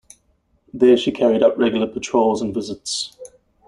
There 0.73 0.97
she 0.97 1.11
carried 1.11 1.43
out 1.43 1.59
regular 1.59 1.85
patrols 1.85 2.41
and 2.41 2.55
visits. 2.55 3.15